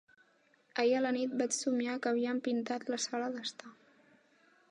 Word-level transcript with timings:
Ahir 0.83 0.95
a 0.99 1.01
la 1.05 1.11
nit 1.17 1.35
vaig 1.41 1.53
somiar 1.57 1.99
que 2.05 2.13
havíem 2.13 2.41
pintat 2.49 2.91
la 2.95 3.01
sala 3.05 3.31
d'estar. 3.35 3.73